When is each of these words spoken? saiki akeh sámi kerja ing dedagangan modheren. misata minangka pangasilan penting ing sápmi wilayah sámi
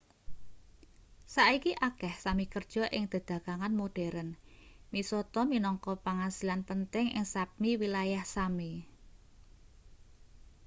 saiki 1.33 1.71
akeh 1.87 2.13
sámi 2.23 2.45
kerja 2.53 2.83
ing 2.97 3.03
dedagangan 3.13 3.73
modheren. 3.79 4.29
misata 4.93 5.41
minangka 5.51 5.93
pangasilan 6.05 6.61
penting 6.69 7.05
ing 7.17 7.25
sápmi 7.33 7.71
wilayah 7.83 8.25
sámi 8.35 8.71